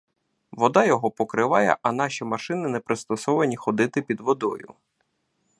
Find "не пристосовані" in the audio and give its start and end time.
2.69-3.55